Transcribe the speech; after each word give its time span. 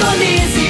Indonésia. 0.00 0.69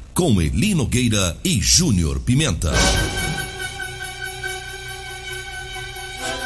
com 0.13 0.41
Eli 0.41 0.73
Nogueira 0.75 1.37
e 1.43 1.61
Júnior 1.61 2.19
Pimenta. 2.19 2.71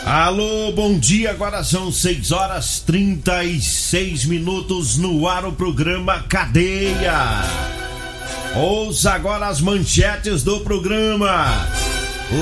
Alô, 0.06 0.72
bom 0.72 1.00
dia. 1.00 1.32
Agora 1.32 1.64
são 1.64 1.92
6 1.92 2.32
horas 2.32 2.80
36 2.82 4.26
minutos 4.26 4.98
no 4.98 5.28
ar 5.28 5.46
o 5.46 5.52
programa 5.52 6.24
Cadeia. 6.30 7.42
Ouça 8.56 9.14
agora 9.14 9.48
as 9.48 9.60
manchetes 9.60 10.44
do 10.44 10.60
programa. 10.62 11.68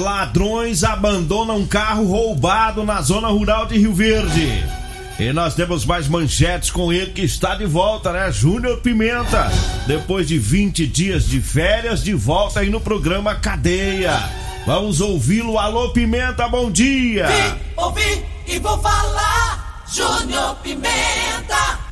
Ladrões 0.01 0.83
abandonam 0.83 1.65
carro 1.65 2.05
roubado 2.05 2.83
na 2.83 3.01
zona 3.01 3.29
rural 3.29 3.65
de 3.65 3.77
Rio 3.77 3.93
Verde. 3.93 4.82
E 5.19 5.31
nós 5.31 5.53
temos 5.53 5.85
mais 5.85 6.07
manchetes 6.07 6.71
com 6.71 6.91
ele 6.91 7.11
que 7.11 7.21
está 7.21 7.55
de 7.55 7.65
volta, 7.65 8.11
né? 8.11 8.31
Júnior 8.31 8.79
Pimenta. 8.81 9.51
Depois 9.85 10.27
de 10.27 10.39
20 10.39 10.87
dias 10.87 11.27
de 11.27 11.39
férias, 11.39 12.03
de 12.03 12.13
volta 12.13 12.61
aí 12.61 12.69
no 12.69 12.81
programa 12.81 13.35
Cadeia. 13.35 14.17
Vamos 14.65 15.01
ouvi-lo. 15.01 15.59
Alô, 15.59 15.89
Pimenta, 15.89 16.47
bom 16.47 16.71
dia. 16.71 17.27
Vim, 17.27 17.59
ouvi 17.77 18.25
e 18.47 18.57
vou 18.59 18.77
falar. 18.79 19.83
Júnior 19.87 20.55
Pimenta. 20.63 21.82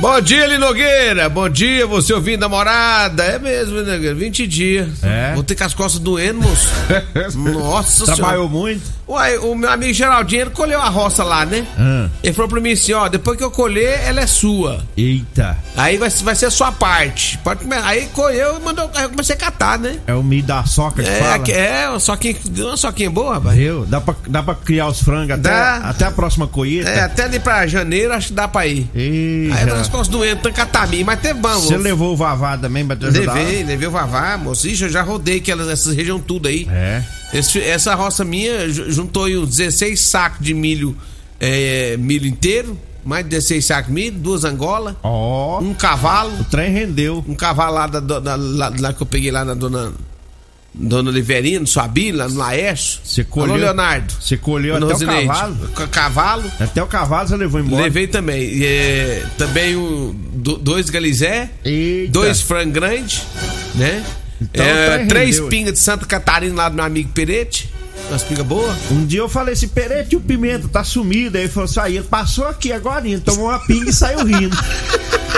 Bom 0.00 0.20
dia, 0.20 0.44
Eli 0.44 0.58
Nogueira. 0.58 1.28
Bom 1.28 1.48
dia, 1.48 1.84
você 1.84 2.12
ouvindo 2.14 2.44
a 2.44 2.48
morada. 2.48 3.24
É 3.24 3.36
mesmo, 3.38 3.80
né, 3.82 3.94
Nogueira? 3.94 4.14
20 4.14 4.46
dias. 4.46 5.02
É? 5.02 5.32
Vou 5.34 5.42
ter 5.42 5.56
com 5.56 5.64
as 5.64 5.74
costas 5.74 6.00
doendo, 6.00 6.40
moço. 6.40 6.68
Nossa 7.34 8.04
Trabalhou 8.04 8.46
senhora. 8.48 8.48
muito? 8.48 8.98
Uai, 9.08 9.38
o 9.38 9.54
meu 9.54 9.70
amigo 9.70 9.92
Geraldinho, 9.94 10.42
ele 10.42 10.50
colheu 10.50 10.80
a 10.82 10.88
roça 10.90 11.24
lá, 11.24 11.44
né? 11.46 11.66
Ah. 11.78 12.08
Ele 12.22 12.32
falou 12.34 12.46
pra 12.48 12.60
mim 12.60 12.72
assim, 12.72 12.92
ó, 12.92 13.08
depois 13.08 13.38
que 13.38 13.42
eu 13.42 13.50
colher, 13.50 13.98
ela 14.04 14.20
é 14.20 14.26
sua. 14.26 14.84
Eita. 14.96 15.56
Aí 15.74 15.96
vai, 15.96 16.10
vai 16.10 16.34
ser 16.34 16.44
a 16.46 16.50
sua 16.50 16.70
parte. 16.70 17.38
Pode 17.38 17.62
comer. 17.64 17.78
Aí 17.82 18.06
colheu 18.12 18.58
e 18.58 18.60
mandou, 18.62 18.88
aí 18.94 19.04
eu 19.04 19.08
comecei 19.08 19.34
a 19.34 19.38
catar, 19.38 19.78
né? 19.78 19.98
É 20.06 20.12
o 20.12 20.22
milho 20.22 20.46
da 20.46 20.62
soca 20.64 21.02
que 21.02 21.08
É, 21.08 21.14
fala? 21.14 21.48
é, 21.50 21.88
uma 21.88 21.98
soquinha, 21.98 22.36
uma 22.58 22.76
soquinha 22.76 23.10
boa, 23.10 23.34
rapaz. 23.34 23.56
Viu? 23.56 23.86
Dá 23.86 23.98
pra, 23.98 24.14
dá 24.28 24.42
pra 24.42 24.54
criar 24.54 24.88
os 24.88 25.00
frangos 25.02 25.30
até, 25.30 25.48
Dá. 25.48 25.76
até 25.76 26.04
a 26.04 26.10
próxima 26.10 26.46
colheita? 26.46 26.90
É, 26.90 27.00
até 27.00 27.24
ali 27.24 27.40
pra 27.40 27.66
janeiro, 27.66 28.12
acho 28.12 28.28
que 28.28 28.34
dá 28.34 28.46
pra 28.46 28.66
ir. 28.66 28.90
Ih, 28.94 29.50
Aí 29.54 29.64
nós 29.88 29.98
costas 29.98 30.08
doendo, 30.08 30.40
tanto 30.42 30.54
catamim, 30.54 31.02
mas 31.04 31.20
teve 31.20 31.40
bom, 31.40 31.54
Você 31.60 31.76
levou 31.76 32.12
o 32.12 32.16
Vavá 32.16 32.56
também 32.56 32.86
pra 32.86 32.96
te 32.96 33.06
ajudar? 33.06 33.34
Levei, 33.34 33.62
levei 33.64 33.88
o 33.88 33.90
Vavá, 33.90 34.36
moço. 34.36 34.68
Ixi, 34.68 34.84
eu 34.84 34.88
já 34.88 35.02
rodei 35.02 35.38
aquelas, 35.38 35.68
essas 35.68 35.94
região 35.94 36.20
tudo 36.20 36.48
aí. 36.48 36.66
É. 36.70 37.02
Esse- 37.32 37.60
essa 37.60 37.94
roça 37.94 38.24
minha 38.24 38.68
ju- 38.68 38.90
juntou 38.90 39.24
aí 39.24 39.36
uns 39.36 39.48
16 39.48 40.00
sacos 40.00 40.44
de 40.44 40.54
milho, 40.54 40.96
é, 41.40 41.96
milho 41.98 42.26
inteiro, 42.26 42.78
mais 43.04 43.24
de 43.24 43.30
16 43.30 43.64
sacos 43.64 43.88
de 43.88 43.92
milho, 43.94 44.18
duas 44.18 44.44
angolas, 44.44 44.94
Ó, 45.02 45.60
um 45.60 45.74
cavalo, 45.74 46.40
o 46.40 46.44
trem 46.44 46.72
rendeu. 46.72 47.24
um 47.28 47.34
cavalo 47.34 47.74
lá, 47.74 47.86
da, 47.86 48.00
da- 48.00 48.36
lá, 48.36 48.72
lá 48.78 48.92
que 48.92 49.02
eu 49.02 49.06
peguei 49.06 49.30
lá 49.30 49.44
na 49.44 49.54
dona, 49.54 49.92
dona 50.74 51.10
Oliverina, 51.10 51.60
no 51.60 51.66
Suabi, 51.66 52.12
lá 52.12 52.28
no 52.28 52.36
Laércio. 52.36 53.00
Você 53.04 53.24
colheu- 53.24 53.54
Alô, 53.54 53.62
Leonardo. 53.64 54.12
Você 54.20 54.36
colheu 54.36 54.76
até 54.76 54.84
o 54.84 54.88
Rosineide. 54.88 55.26
cavalo? 55.26 55.56
Ca- 55.74 55.86
Cavalo. 55.88 56.52
Até 56.60 56.82
o 56.82 56.86
cavalo 56.86 57.28
você 57.28 57.36
levou 57.36 57.60
embora? 57.60 57.82
Levei 57.84 58.06
também. 58.06 58.62
É, 58.64 59.24
também 59.36 59.74
o, 59.76 60.14
do- 60.34 60.58
dois 60.58 60.88
galizé, 60.90 61.50
Eita. 61.64 62.12
dois 62.12 62.40
frango 62.40 62.72
grande, 62.72 63.22
né? 63.74 64.04
Então, 64.40 64.64
É, 64.64 64.98
tá 65.00 65.06
três 65.06 65.40
pingas 65.40 65.72
de 65.72 65.78
Santa 65.80 66.06
Catarina 66.06 66.54
lá 66.54 66.68
do 66.68 66.76
meu 66.76 66.84
amigo 66.84 67.10
Perete. 67.12 67.68
Umas 68.08 68.22
pingas 68.22 68.46
boas. 68.46 68.76
Um 68.90 69.04
dia 69.04 69.18
eu 69.18 69.28
falei 69.28 69.54
assim, 69.54 69.66
Perete, 69.68 70.14
o 70.14 70.20
Pimenta 70.20 70.68
tá 70.68 70.84
sumido. 70.84 71.36
Aí 71.36 71.44
ele 71.44 71.52
falou 71.52 71.64
assim, 71.68 71.80
ele 71.96 72.04
passou 72.04 72.46
aqui 72.46 72.70
agora, 72.72 73.02
tomou 73.20 73.46
uma 73.48 73.58
pinga 73.58 73.90
e 73.90 73.92
saiu 73.92 74.24
rindo. 74.24 74.56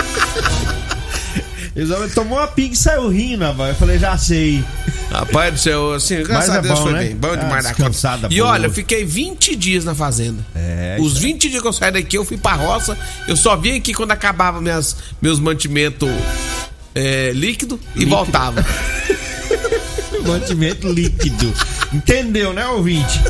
Ele 1.73 2.09
tomou 2.09 2.37
uma 2.37 2.47
pinga 2.47 2.73
e 2.73 2.77
saiu 2.77 3.07
rindo, 3.07 3.45
rapaz. 3.45 3.69
Eu 3.69 3.75
falei, 3.75 3.97
já 3.97 4.17
sei. 4.17 4.63
Rapaz 5.09 5.53
do 5.53 5.59
céu, 5.59 5.93
assim, 5.93 6.21
graças 6.23 6.49
Mas 6.49 6.57
a 6.57 6.59
é 6.59 6.61
Deus 6.61 6.79
bom, 6.79 6.83
foi 6.85 6.93
né? 6.93 6.99
bem. 6.99 7.15
Bom 7.15 7.31
Ah, 7.31 7.35
demais 7.35 7.63
da 7.63 7.69
descansada 7.69 8.21
conta. 8.23 8.33
E 8.33 8.41
olha, 8.41 8.65
eu 8.65 8.71
fiquei 8.71 9.05
20 9.05 9.55
dias 9.55 9.85
na 9.85 9.95
fazenda. 9.95 10.45
É, 10.53 10.97
Os 10.99 11.13
isso 11.13 11.21
20 11.21 11.49
dias 11.49 11.61
que 11.61 11.67
eu 11.67 11.73
saí 11.73 11.91
daqui, 11.91 12.17
eu 12.17 12.25
fui 12.25 12.37
pra 12.37 12.53
roça. 12.53 12.97
Eu 13.27 13.37
só 13.37 13.55
vim 13.55 13.77
aqui 13.77 13.93
quando 13.93 14.11
acabava 14.11 14.59
minhas, 14.59 14.97
meus 15.21 15.39
mantimentos 15.39 16.09
é, 16.93 17.31
líquido 17.33 17.79
e 17.95 18.03
voltava. 18.05 18.65
Mantimento 20.27 20.87
líquido. 20.87 21.51
Entendeu, 21.91 22.53
né, 22.53 22.67
ouvinte? 22.67 23.21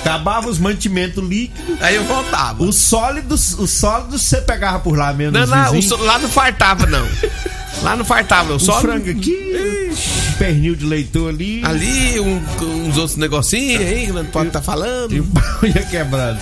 Acabava 0.00 0.48
os 0.48 0.58
mantimentos 0.58 1.22
líquidos. 1.22 1.82
Aí 1.82 1.96
eu 1.96 2.04
voltava. 2.04 2.62
Os 2.62 2.76
sólidos, 2.76 3.58
os 3.58 3.70
sólidos 3.70 4.22
você 4.22 4.40
pegava 4.40 4.80
por 4.80 4.96
lá 4.96 5.12
mesmo. 5.12 5.36
Não, 5.36 5.46
não, 5.46 6.04
lá 6.04 6.18
não 6.18 6.28
fartava, 6.28 6.86
não. 6.86 7.06
Lá 7.82 7.96
não 7.96 8.04
fartava, 8.04 8.50
eu 8.50 8.56
Um 8.56 8.58
só. 8.58 8.80
frango 8.80 9.10
aqui, 9.10 9.90
um 10.28 10.32
pernil 10.38 10.74
de 10.76 10.84
leitão 10.84 11.28
ali. 11.28 11.62
Ali, 11.64 12.20
um- 12.20 12.42
uns 12.88 12.96
outros 12.96 13.16
negocinhos 13.16 13.80
aí 13.82 14.06
que 14.06 14.12
não 14.12 14.24
pode 14.26 14.48
estar 14.48 14.60
falando. 14.62 15.12
E 15.14 15.20
o 15.20 15.24
pau 15.24 15.44
ia 15.62 15.82
quebrando. 15.84 16.38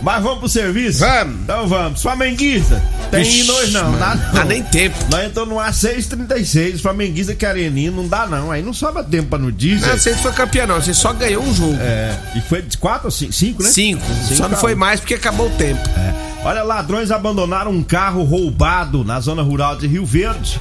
Mas 0.00 0.22
vamos 0.22 0.38
pro 0.38 0.48
serviço? 0.48 1.00
Vamos. 1.00 1.40
Então 1.42 1.66
vamos. 1.66 2.00
Flamenguista. 2.00 2.80
Tem 3.10 3.20
Ixi, 3.22 3.50
hoje 3.50 3.72
não, 3.72 3.90
mano, 3.90 3.98
não. 4.24 4.32
dá 4.32 4.44
nem 4.44 4.62
tempo. 4.62 4.96
Nós 5.10 5.26
entramos 5.26 5.52
no 5.52 5.60
A636, 5.60 6.80
Flamenguista 6.80 7.34
querendo 7.34 7.96
não 7.96 8.06
dá 8.06 8.24
não. 8.26 8.52
Aí 8.52 8.62
não 8.62 8.72
sobra 8.72 9.02
tempo 9.02 9.30
pra 9.30 9.38
notícia. 9.40 9.88
Não, 9.88 9.98
você 9.98 10.10
não 10.12 10.18
foi 10.18 10.32
campeão, 10.32 10.66
não. 10.68 10.80
Você 10.80 10.94
só 10.94 11.12
ganhou 11.12 11.42
um 11.42 11.52
jogo. 11.52 11.76
É, 11.80 12.16
e 12.36 12.40
foi 12.42 12.62
de 12.62 12.78
4 12.78 13.06
ou 13.08 13.10
5, 13.10 13.32
cinco, 13.32 13.62
né? 13.62 13.68
Cinco. 13.70 14.02
Cinco 14.22 14.36
Só 14.36 14.48
não 14.48 14.56
foi 14.56 14.76
mais 14.76 15.00
porque 15.00 15.14
acabou 15.14 15.48
o 15.48 15.50
tempo. 15.50 15.80
É. 15.96 16.27
Olha, 16.44 16.62
ladrões 16.62 17.10
abandonaram 17.10 17.72
um 17.72 17.82
carro 17.82 18.22
roubado 18.22 19.04
na 19.04 19.18
zona 19.20 19.42
rural 19.42 19.76
de 19.76 19.86
Rio 19.86 20.06
Verde. 20.06 20.60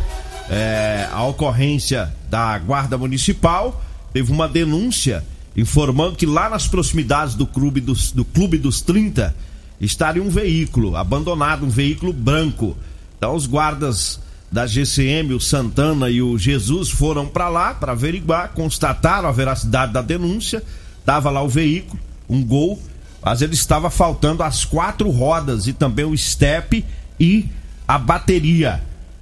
É, 0.49 1.07
a 1.11 1.23
ocorrência 1.23 2.13
da 2.29 2.57
Guarda 2.57 2.97
Municipal 2.97 3.81
teve 4.11 4.31
uma 4.31 4.47
denúncia 4.47 5.23
informando 5.55 6.15
que 6.15 6.25
lá 6.25 6.49
nas 6.49 6.67
proximidades 6.67 7.35
do 7.35 7.45
Clube 7.45 7.79
dos, 7.79 8.11
do 8.11 8.25
Clube 8.25 8.57
dos 8.57 8.81
30 8.81 9.35
estaria 9.79 10.21
um 10.21 10.29
veículo 10.29 10.95
abandonado, 10.95 11.65
um 11.65 11.69
veículo 11.69 12.11
branco. 12.11 12.75
Então 13.17 13.35
os 13.35 13.45
guardas 13.45 14.19
da 14.51 14.65
GCM, 14.65 15.33
o 15.33 15.39
Santana 15.39 16.09
e 16.09 16.21
o 16.21 16.37
Jesus 16.37 16.89
foram 16.89 17.27
para 17.27 17.49
lá 17.49 17.73
para 17.73 17.91
averiguar, 17.91 18.51
constataram 18.53 19.29
a 19.29 19.31
veracidade 19.31 19.93
da 19.93 20.01
denúncia. 20.01 20.63
Tava 21.05 21.29
lá 21.29 21.41
o 21.41 21.49
veículo, 21.49 21.99
um 22.27 22.43
gol, 22.43 22.81
mas 23.23 23.41
ele 23.41 23.53
estava 23.53 23.89
faltando 23.89 24.43
as 24.43 24.63
quatro 24.65 25.09
rodas 25.09 25.67
e 25.67 25.73
também 25.73 26.05
o 26.05 26.13
estepe 26.13 26.85
e 27.19 27.45
a 27.87 27.97
bateria. 27.97 28.81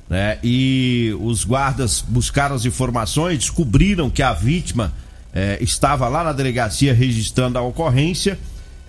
né? 0.10 0.38
E 0.44 1.16
os 1.22 1.44
guardas 1.44 2.04
buscaram 2.08 2.56
as 2.56 2.66
informações, 2.66 3.40
descobriram 3.40 4.10
que 4.10 4.22
a 4.22 4.34
vítima 4.34 4.94
eh, 5.34 5.58
estava 5.62 6.08
lá 6.08 6.24
na 6.24 6.32
delegacia 6.32 6.94
registrando 6.94 7.58
a 7.58 7.62
ocorrência. 7.62 8.38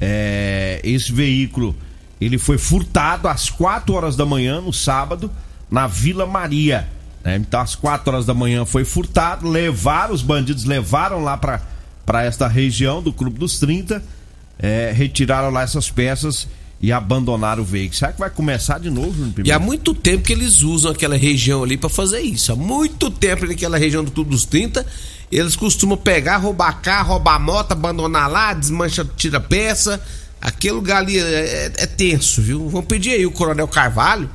Eh, 0.01 0.81
esse 0.85 1.13
veículo 1.13 1.75
ele 2.21 2.39
foi 2.39 2.59
furtado 2.59 3.29
às 3.29 3.51
4 3.51 3.95
horas 3.95 4.17
da 4.17 4.25
manhã 4.25 4.61
no 4.61 4.73
sábado 4.73 5.31
na 5.71 5.87
Vila 5.87 6.27
Maria. 6.27 6.89
né? 7.25 7.37
Então 7.37 7.61
às 7.61 7.75
4 7.75 8.13
horas 8.13 8.27
da 8.27 8.35
manhã 8.35 8.65
foi 8.65 8.85
furtado, 8.85 9.49
levaram 9.49 10.15
os 10.15 10.23
bandidos 10.23 10.65
levaram 10.65 11.23
lá 11.23 11.37
para 11.37 11.61
para 12.05 12.23
esta 12.23 12.47
região 12.47 13.03
do 13.03 13.13
Clube 13.13 13.37
dos 13.37 13.59
30, 13.59 14.01
eh, 14.59 14.93
retiraram 14.95 15.51
lá 15.51 15.63
essas 15.63 15.91
peças 15.91 16.49
e 16.81 16.93
abandonaram 16.93 17.63
o 17.63 17.65
veículo. 17.67 17.97
Será 17.99 18.13
que 18.13 18.19
vai 18.19 18.31
começar 18.31 18.79
de 18.79 18.91
novo, 18.91 19.13
Júnior 19.13 19.29
E 19.39 19.51
há 19.51 19.55
Pimenta? 19.55 19.59
muito 19.61 19.95
tempo 19.95 20.23
que 20.25 20.33
eles 20.33 20.63
usam 20.63 20.93
aquela 20.93 21.17
região 21.17 21.63
ali 21.63 21.77
pra 21.77 21.89
fazer 21.89 22.21
isso. 22.21 22.53
Há 22.53 22.57
muito 22.57 23.11
tempo 23.11 23.47
naquela 23.47 23.79
região 23.79 24.05
do 24.05 24.11
Clube 24.11 24.31
dos 24.31 24.45
30, 24.45 24.85
eles 25.33 25.57
costumam 25.57 25.97
pegar, 25.97 26.37
roubar 26.37 26.81
carro, 26.83 27.13
roubar 27.15 27.41
moto, 27.41 27.73
abandonar 27.73 28.31
lá, 28.31 28.53
desmancha, 28.53 29.05
tira 29.17 29.41
peça. 29.41 30.01
Aquele 30.41 30.75
lugar 30.75 30.99
ali 30.99 31.19
é, 31.19 31.23
é- 31.23 31.73
é 31.79 31.87
tenso, 31.87 32.43
viu? 32.43 32.69
Vamos 32.69 32.87
pedir 32.87 33.13
aí 33.13 33.25
o 33.27 33.31
Coronel 33.33 33.67
Carvalho, 33.67 34.29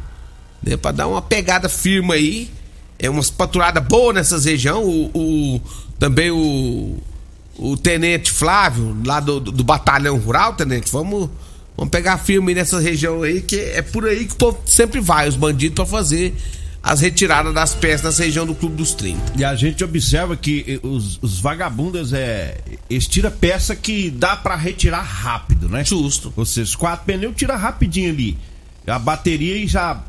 né, 0.64 0.76
pra 0.76 0.92
dar 0.92 1.08
uma 1.08 1.22
pegada 1.22 1.70
firme 1.70 2.14
aí. 2.14 2.50
É 2.98 3.10
umas 3.10 3.30
patrulhadas 3.30 3.84
boas 3.84 4.16
nessas 4.16 4.46
regiões. 4.46 4.84
O, 4.84 5.12
o- 5.18 5.62
também 6.00 6.32
o, 6.32 6.98
o 7.62 7.78
Tenente 7.78 8.32
Flávio, 8.32 8.98
lá 9.06 9.20
do, 9.20 9.40
do, 9.40 9.52
do 9.52 9.64
Batalhão 9.64 10.18
Rural, 10.18 10.56
Tenente, 10.56 10.92
vamos, 10.92 11.30
vamos 11.78 11.92
pegar 11.92 12.18
firme 12.18 12.56
nessa 12.56 12.80
região 12.80 13.22
aí, 13.22 13.42
que 13.42 13.56
é 13.56 13.84
por 13.84 14.06
aí 14.06 14.26
que 14.26 14.34
o 14.34 14.38
povo 14.38 14.60
sempre 14.66 15.00
vai, 15.00 15.30
os 15.30 15.36
bandidos, 15.36 15.76
pra 15.76 15.86
fazer 15.86 16.34
as 16.82 17.02
retiradas 17.02 17.54
das 17.54 17.76
peças 17.76 18.04
nessa 18.04 18.24
região 18.24 18.46
do 18.46 18.56
Clube 18.56 18.76
dos 18.76 18.96
30. 18.96 19.34
E 19.38 19.46
a 19.46 19.54
gente 19.54 19.84
observa 19.84 20.36
que 20.36 20.66
eh, 20.68 20.80
os, 20.82 21.20
os 21.22 21.40
vagabundos 21.40 22.12
é. 22.12 22.58
Eles 22.90 23.08
tiram 23.08 23.30
peça 23.30 23.76
que 23.76 24.10
dá 24.10 24.36
pra 24.36 24.56
retirar 24.56 25.04
rápido, 25.04 25.70
né? 25.70 25.86
Justo. 25.86 26.34
Ou 26.36 26.44
seja, 26.44 26.64
os 26.64 26.76
quatro 26.76 27.06
pneus 27.06 27.36
tira 27.36 27.56
rapidinho 27.56 28.10
ali. 28.10 28.36
A 28.88 28.98
bateria 28.98 29.58
e 29.58 29.68
já 29.68 30.02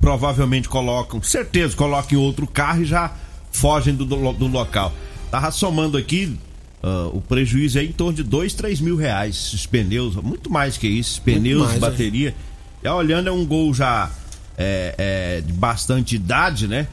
provavelmente 0.00 0.68
colocam, 0.68 1.20
certeza, 1.20 1.76
colocam 1.76 2.16
em 2.16 2.22
outro 2.22 2.46
carro 2.46 2.82
e 2.82 2.84
já 2.84 3.12
fogem 3.50 3.94
do, 3.94 4.04
do, 4.04 4.32
do 4.32 4.46
local. 4.46 4.94
Tava 5.32 5.50
somando 5.50 5.98
aqui, 5.98 6.38
ah, 6.82 7.10
o 7.12 7.20
prejuízo 7.20 7.78
é 7.78 7.84
em 7.84 7.92
torno 7.92 8.14
de 8.14 8.22
dois, 8.22 8.54
três 8.54 8.80
mil 8.80 8.96
reais. 8.96 9.36
Esses 9.48 9.66
pneus, 9.66 10.16
muito 10.16 10.50
mais 10.50 10.76
que 10.76 10.88
isso, 10.88 11.20
pneus, 11.22 11.62
mais, 11.62 11.76
é. 11.76 11.78
bateria. 11.78 12.34
E 12.82 12.88
olhando, 12.88 13.28
é 13.28 13.32
um 13.32 13.44
gol 13.44 13.74
já 13.74 14.10
é, 14.56 14.94
é, 14.96 15.40
de 15.40 15.52
bastante 15.52 16.16
idade, 16.16 16.66
né? 16.66 16.86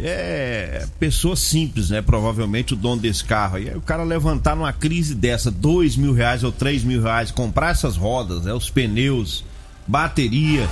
É 0.00 0.86
pessoa 1.00 1.34
simples, 1.34 1.90
né? 1.90 2.00
Provavelmente 2.00 2.72
o 2.72 2.76
dono 2.76 3.00
desse 3.02 3.24
carro. 3.24 3.56
Aí 3.56 3.68
o 3.74 3.80
cara 3.80 4.04
levantar 4.04 4.54
numa 4.54 4.72
crise 4.72 5.14
dessa, 5.14 5.50
dois 5.50 5.96
mil 5.96 6.12
reais 6.12 6.44
ou 6.44 6.52
três 6.52 6.84
mil 6.84 7.02
reais, 7.02 7.32
comprar 7.32 7.70
essas 7.70 7.96
rodas, 7.96 8.44
né? 8.44 8.52
Os 8.52 8.70
pneus, 8.70 9.44
bateria. 9.86 10.68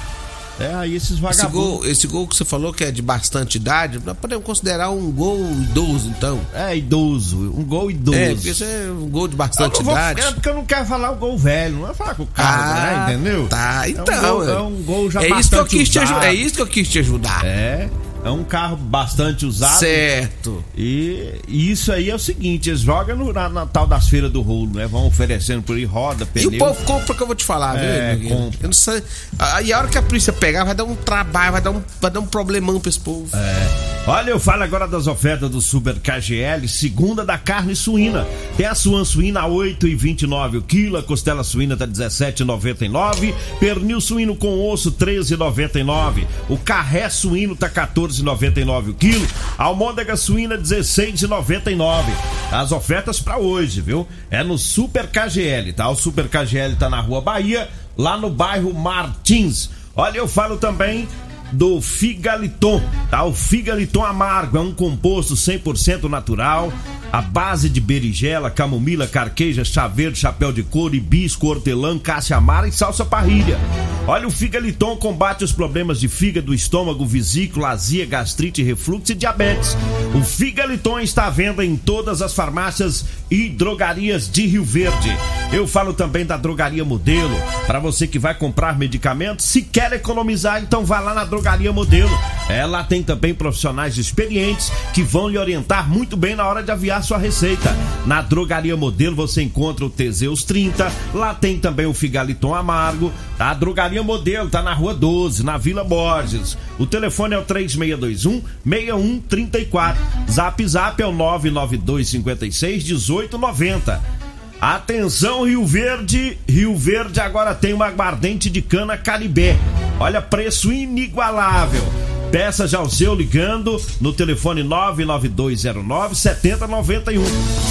É, 0.58 0.75
aí 0.75 0.94
esses 0.97 1.12
Esse 1.12 1.20
vagabundos. 1.20 1.53
gol, 1.53 1.87
esse 1.87 2.06
gol 2.06 2.26
que 2.26 2.35
você 2.35 2.44
falou 2.44 2.73
que 2.73 2.82
é 2.82 2.91
de 2.91 3.03
bastante 3.03 3.56
idade, 3.56 4.00
nós 4.05 4.17
podemos 4.17 4.43
considerar 4.44 4.91
um 4.91 5.11
gol 5.12 5.38
idoso, 5.38 6.08
então. 6.08 6.41
É 6.55 6.75
idoso, 6.76 7.37
um 7.55 7.62
gol 7.62 7.91
idoso. 7.91 8.17
É, 8.19 8.35
porque 8.35 8.50
isso 8.50 8.64
é 8.64 8.91
um 8.91 9.08
gol 9.08 9.29
de 9.29 9.37
bastante 9.37 9.82
vou- 9.82 9.93
idade. 9.93 10.20
é 10.23 10.32
porque 10.32 10.49
eu 10.49 10.55
não 10.55 10.64
quero 10.64 10.87
falar 10.87 11.11
o 11.11 11.17
gol 11.17 11.37
velho, 11.37 11.75
não 11.76 11.82
vai 11.82 11.94
falar 11.94 12.14
com 12.14 12.23
o 12.23 12.26
carro, 12.29 12.75
né? 12.75 13.12
Entendeu? 13.14 13.47
Tá, 13.49 13.82
É 13.85 13.88
um 13.88 13.91
então. 13.91 14.20
gol- 14.37 14.49
é 14.49 14.62
um 14.62 14.82
gol 14.82 15.11
já 15.11 15.23
é 15.23 15.29
isso 15.38 15.50
que 15.50 15.56
eu 15.56 15.67
quis 15.67 15.88
te 15.91 15.99
ajudar. 15.99 16.25
É 16.26 16.35
isso 16.35 16.55
que 16.55 16.62
eu 16.62 16.67
quis 16.67 16.88
te 16.88 16.99
ajudar. 17.00 17.44
É, 17.44 17.88
é 18.28 18.31
um 18.32 18.44
carro 18.44 18.76
bastante 18.76 19.46
usado. 19.46 19.78
Certo. 19.78 20.64
E, 20.76 21.40
e 21.49 21.70
isso 21.70 21.93
aí 21.93 22.11
é 22.11 22.14
o 22.14 22.19
seguinte, 22.19 22.69
eles 22.70 22.81
jogam 22.81 23.17
no, 23.17 23.32
na, 23.32 23.49
na 23.49 23.67
tal 23.67 23.87
das 23.87 24.08
feiras 24.08 24.31
do 24.31 24.43
rolo, 24.43 24.73
né? 24.75 24.87
Vão 24.87 25.06
oferecendo 25.06 25.62
por 25.62 25.76
aí 25.76 25.84
roda, 25.84 26.25
E 26.25 26.26
pneu. 26.26 26.49
o 26.50 26.58
povo 26.58 26.84
compra 26.84 27.14
que 27.14 27.23
eu 27.23 27.26
vou 27.26 27.37
te 27.37 27.44
falar, 27.44 27.78
É, 27.78 28.14
viu? 28.17 28.28
Compra. 28.28 28.58
Eu 28.62 28.67
não 28.69 28.73
sei. 28.73 29.02
Aí 29.38 29.73
a 29.73 29.78
hora 29.78 29.88
que 29.88 29.99
a 29.99 30.02
polícia 30.02 30.32
pegar, 30.32 30.64
vai 30.64 30.75
dar 30.75 30.84
um 30.84 30.94
trabalho, 30.96 31.52
vai 31.52 31.61
dar 31.61 31.70
um, 31.70 31.82
vai 32.00 32.11
dar 32.11 32.20
um 32.20 32.26
problemão 32.26 32.78
pra 32.81 32.88
esse 32.88 33.00
povo. 33.00 33.28
É. 33.37 33.95
Olha, 34.08 34.31
eu 34.31 34.38
falo 34.38 34.62
agora 34.62 34.87
das 34.87 35.08
ofertas 35.08 35.50
do 35.50 35.61
Super 35.61 35.97
KGL, 35.99 36.69
segunda 36.69 37.25
da 37.25 37.37
carne 37.37 37.75
suína. 37.75 38.25
Tem 38.56 38.64
a 38.64 38.73
suan 38.73 39.05
suína 39.05 39.41
a 39.41 39.49
8,29 39.49 40.58
o 40.58 40.62
quilo, 40.62 40.97
a 40.97 41.03
costela 41.03 41.43
suína 41.43 41.76
tá 41.76 41.88
17,99, 41.88 43.35
pernil 43.58 44.00
suíno 44.00 44.37
com 44.37 44.64
osso 44.70 44.93
13,99, 44.93 46.25
o 46.49 46.56
carré 46.56 47.11
suíno 47.11 47.56
tá 47.56 47.69
14,99 47.69 48.91
o 48.91 48.94
quilo, 48.94 49.26
a 49.58 49.64
almôndega 49.64 50.17
suína 50.17 50.56
16,99. 50.56 52.05
As 52.53 52.70
ofertas 52.70 53.19
pra 53.19 53.38
hoje, 53.38 53.81
viu? 53.81 54.06
É 54.31 54.44
no 54.44 54.56
Super 54.56 55.08
KGL, 55.08 55.73
tá? 55.73 55.88
O 55.88 55.97
Super 55.97 56.29
KGL 56.29 56.76
tá 56.79 56.88
na 56.88 57.00
Rua 57.00 57.20
Bahia, 57.20 57.69
lá 57.99 58.17
no 58.17 58.31
bairro 58.31 58.73
Martins. 58.73 59.69
Olha, 59.97 60.19
eu 60.19 60.29
falo 60.29 60.58
também 60.58 61.08
do 61.52 61.81
Figaliton, 61.81 62.82
tá? 63.10 63.25
O 63.25 63.32
Figaliton 63.32 64.04
amargo 64.04 64.58
é 64.58 64.60
um 64.60 64.72
composto 64.72 65.34
100% 65.34 66.04
natural, 66.08 66.72
a 67.12 67.22
base 67.22 67.69
de 67.69 67.81
berigela, 67.81 68.50
camomila, 68.50 69.06
carqueja, 69.06 69.64
chá 69.64 69.87
verde, 69.87 70.19
chapéu 70.19 70.52
de 70.52 70.62
couro, 70.62 70.94
hibisco, 70.94 71.46
hortelã, 71.46 71.98
cássia 71.98 72.37
amara 72.37 72.69
e 72.69 72.72
salsa 72.72 73.04
parrilha. 73.04 73.58
Olha, 74.06 74.26
o 74.26 74.31
Figaliton 74.31 74.96
combate 74.96 75.43
os 75.43 75.52
problemas 75.52 75.98
de 75.98 76.08
fígado, 76.08 76.54
estômago, 76.54 77.04
vesícula, 77.04 77.70
azia, 77.70 78.06
gastrite, 78.06 78.62
refluxo 78.62 79.12
e 79.12 79.14
diabetes. 79.14 79.76
O 80.14 80.22
Figaliton 80.22 81.00
está 81.00 81.26
à 81.26 81.31
venda 81.31 81.64
em 81.64 81.76
todas 81.76 82.22
as 82.22 82.32
farmácias 82.32 83.04
e 83.31 83.48
drogarias 83.48 84.31
de 84.31 84.46
Rio 84.46 84.64
Verde. 84.64 85.10
Eu 85.52 85.66
falo 85.66 85.94
também 85.94 86.26
da 86.26 86.37
Drogaria 86.37 86.84
Modelo. 86.84 87.34
Para 87.66 87.78
você 87.78 88.06
que 88.06 88.19
vai 88.19 88.34
comprar 88.34 88.78
medicamentos, 88.78 89.46
se 89.46 89.62
quer 89.62 89.93
economizar, 89.93 90.62
então 90.62 90.84
vá 90.84 91.00
lá 91.00 91.14
na 91.14 91.25
Drogaria 91.25 91.72
Modelo. 91.72 92.10
Ela 92.48 92.84
tem 92.84 93.02
também 93.02 93.34
profissionais 93.34 93.96
experientes 93.96 94.70
que 94.93 95.02
vão 95.02 95.28
lhe 95.28 95.38
orientar 95.38 95.88
muito 95.88 96.16
bem 96.16 96.37
na 96.37 96.46
hora 96.46 96.62
de 96.62 96.70
aviar 96.70 97.02
sua 97.02 97.19
receita. 97.19 97.75
Na 98.04 98.20
Drogaria 98.22 98.76
Modelo 98.76 99.16
você 99.16 99.43
encontra 99.43 99.84
o 99.84 99.90
Teseus 99.90 100.44
30, 100.44 100.93
lá 101.14 101.34
tem 101.34 101.58
também 101.58 101.87
o 101.87 101.94
Figaliton 101.94 102.54
Amargo. 102.54 103.12
A 103.38 103.54
Drogaria 103.54 104.02
Modelo 104.02 104.48
tá 104.48 104.62
na 104.62 104.75
Rua 104.75 104.94
12, 104.94 105.44
na 105.44 105.56
Vila 105.58 105.82
Borges. 105.84 106.56
O 106.78 106.87
telefone 106.87 107.34
é 107.34 107.38
o 107.38 107.43
3621 107.43 108.43
6134. 108.64 110.03
Zap 110.31 110.69
Zap 110.69 111.03
é 111.03 111.06
o 111.06 111.12
992 111.12 112.08
56 112.08 112.84
1890. 112.84 114.16
Atenção 114.60 115.44
Rio 115.44 115.67
Verde, 115.67 116.39
Rio 116.48 116.75
Verde 116.75 117.20
agora 117.20 117.55
tem 117.55 117.75
uma 117.75 117.86
aguardente 117.86 118.48
de 118.48 118.63
cana 118.63 118.96
Caribé. 118.96 119.56
Olha, 120.01 120.22
preço 120.22 120.72
inigualável. 120.72 121.82
Peça 122.31 122.67
já 122.67 122.81
o 122.81 122.89
seu 122.91 123.15
ligando 123.15 123.81
no 124.01 124.13
telefone 124.13 124.63
99209 124.63 126.17
7091 126.17 127.22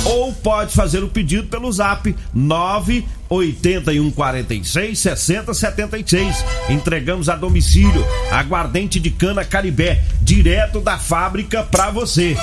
ou 0.06 0.32
pode 0.32 0.74
fazer 0.74 1.04
o 1.04 1.10
pedido 1.10 1.48
pelo 1.48 1.72
zap 1.72 2.16
98146 2.34 5.00
6076. 5.00 6.46
Entregamos 6.70 7.30
a 7.30 7.36
domicílio 7.36 8.06
aguardente 8.32 9.00
de 9.00 9.10
cana 9.10 9.44
Caribé, 9.44 10.04
direto 10.22 10.80
da 10.80 10.98
fábrica 10.98 11.64
para 11.64 11.90
você. 11.90 12.38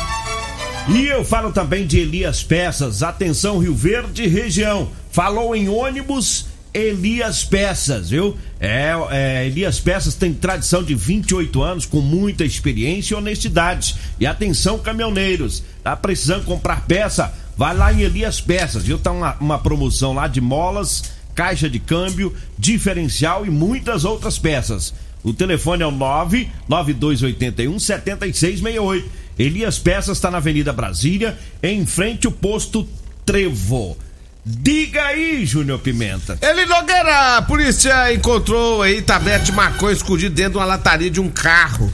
E 0.88 1.06
eu 1.06 1.24
falo 1.24 1.52
também 1.52 1.86
de 1.86 2.00
Elias 2.00 2.42
Peças. 2.42 3.02
Atenção, 3.02 3.58
Rio 3.58 3.74
Verde 3.74 4.26
região. 4.26 4.90
Falou 5.10 5.54
em 5.54 5.68
ônibus 5.68 6.46
Elias 6.74 7.44
Peças, 7.44 8.10
viu? 8.10 8.36
É, 8.58 8.92
é, 9.10 9.46
Elias 9.46 9.78
Peças 9.78 10.14
tem 10.16 10.34
tradição 10.34 10.82
de 10.82 10.94
28 10.94 11.62
anos, 11.62 11.86
com 11.86 12.00
muita 12.00 12.44
experiência 12.44 13.14
e 13.14 13.16
honestidade. 13.16 13.94
E 14.18 14.26
atenção, 14.26 14.78
caminhoneiros, 14.78 15.62
tá 15.84 15.94
precisando 15.94 16.44
comprar 16.44 16.84
peça? 16.84 17.32
Vai 17.56 17.76
lá 17.76 17.92
em 17.92 18.00
Elias 18.00 18.40
Peças, 18.40 18.82
viu? 18.82 18.98
Tá 18.98 19.12
uma, 19.12 19.36
uma 19.38 19.58
promoção 19.58 20.12
lá 20.12 20.26
de 20.26 20.40
molas, 20.40 21.12
caixa 21.32 21.70
de 21.70 21.78
câmbio, 21.78 22.34
diferencial 22.58 23.46
e 23.46 23.50
muitas 23.50 24.04
outras 24.04 24.36
peças. 24.36 24.92
O 25.22 25.32
telefone 25.32 25.84
é 25.84 25.86
o 25.86 25.92
99281 25.92 27.78
7668. 27.78 29.21
Elias 29.38 29.78
Peças 29.78 30.18
está 30.18 30.30
na 30.30 30.38
Avenida 30.38 30.72
Brasília, 30.72 31.38
em 31.62 31.86
frente 31.86 32.26
ao 32.26 32.32
posto 32.32 32.88
Trevo. 33.24 33.96
Diga 34.44 35.04
aí, 35.04 35.46
Júnior 35.46 35.78
Pimenta. 35.78 36.36
Ele 36.42 36.66
Nogueira, 36.66 37.36
a 37.36 37.42
polícia 37.42 38.12
encontrou 38.12 38.82
aí 38.82 39.00
tablete 39.00 39.46
de 39.46 39.52
maconha 39.52 39.92
escondido 39.92 40.34
dentro 40.34 40.52
de 40.52 40.58
uma 40.58 40.64
lataria 40.64 41.10
de 41.10 41.20
um 41.20 41.28
carro. 41.28 41.92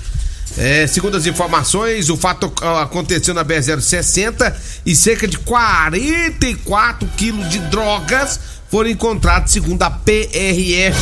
É, 0.57 0.87
segundo 0.87 1.16
as 1.16 1.26
informações, 1.26 2.09
o 2.09 2.16
fato 2.16 2.50
aconteceu 2.80 3.35
na 3.35 3.45
BR-060 3.45 4.54
e 4.85 4.97
cerca 4.97 5.28
de 5.28 5.38
44 5.38 7.07
quilos 7.16 7.49
de 7.50 7.59
drogas 7.59 8.58
foram 8.71 8.91
encontrados, 8.91 9.53
segundo 9.53 9.83
a 9.83 9.91
PRF. 9.91 10.99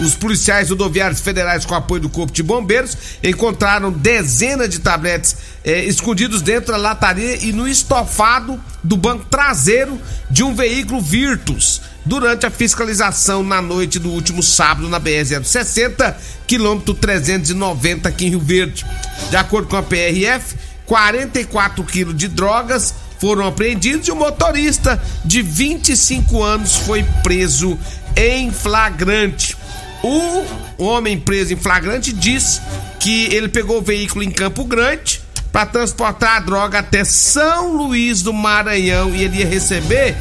Os 0.00 0.16
policiais 0.16 0.70
rodoviários 0.70 1.20
federais, 1.20 1.64
com 1.64 1.74
apoio 1.74 2.02
do 2.02 2.08
Corpo 2.08 2.32
de 2.32 2.42
Bombeiros, 2.42 2.96
encontraram 3.22 3.92
dezenas 3.92 4.68
de 4.68 4.80
tabletes 4.80 5.36
eh, 5.64 5.84
escondidos 5.84 6.42
dentro 6.42 6.72
da 6.72 6.76
lataria 6.76 7.36
e 7.36 7.52
no 7.52 7.68
estofado 7.68 8.60
do 8.82 8.96
banco 8.96 9.24
traseiro 9.26 10.00
de 10.28 10.42
um 10.42 10.54
veículo 10.54 11.00
Virtus 11.00 11.80
durante 12.04 12.44
a 12.44 12.50
fiscalização 12.50 13.42
na 13.42 13.62
noite 13.62 13.98
do 13.98 14.10
último 14.10 14.42
sábado 14.42 14.88
na 14.88 15.00
BR-060, 15.00 16.14
quilômetro 16.46 16.92
390 16.92 18.08
aqui 18.08 18.26
em 18.26 18.30
Rio 18.30 18.40
Verde. 18.40 18.84
De 19.30 19.36
acordo 19.36 19.68
com 19.68 19.76
a 19.76 19.82
PRF, 19.82 20.56
44 20.86 21.82
quilos 21.84 22.16
de 22.16 22.28
drogas 22.28 22.94
foram 23.24 23.46
apreendidos 23.46 24.06
e 24.06 24.10
o 24.12 24.16
motorista 24.16 25.02
de 25.24 25.40
25 25.40 26.42
anos 26.42 26.76
foi 26.76 27.02
preso 27.22 27.78
em 28.14 28.50
flagrante. 28.52 29.56
O 30.02 30.44
homem 30.76 31.18
preso 31.18 31.54
em 31.54 31.56
flagrante 31.56 32.12
diz 32.12 32.60
que 33.00 33.34
ele 33.34 33.48
pegou 33.48 33.78
o 33.78 33.82
veículo 33.82 34.22
em 34.22 34.30
Campo 34.30 34.62
Grande 34.66 35.22
para 35.50 35.64
transportar 35.64 36.36
a 36.36 36.40
droga 36.40 36.80
até 36.80 37.02
São 37.02 37.74
Luís 37.74 38.20
do 38.20 38.30
Maranhão 38.30 39.14
e 39.14 39.24
ele 39.24 39.38
ia 39.38 39.46
receber 39.46 40.14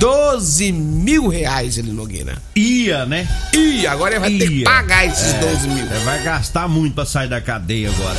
12 0.00 0.72
mil 0.72 1.28
reais, 1.28 1.78
ele 1.78 1.92
Nogueira. 1.92 2.38
Ia, 2.56 3.06
né? 3.06 3.28
Ia, 3.54 3.92
agora 3.92 4.14
ele 4.14 4.20
vai 4.20 4.30
ter 4.32 4.48
que 4.48 4.54
Ia. 4.54 4.64
pagar 4.64 5.06
esses 5.06 5.32
É, 5.32 5.38
12 5.38 5.68
mil. 5.68 5.86
Vai 6.04 6.24
gastar 6.24 6.66
muito 6.66 6.96
pra 6.96 7.06
sair 7.06 7.28
da 7.28 7.40
cadeia 7.40 7.88
agora. 7.88 8.18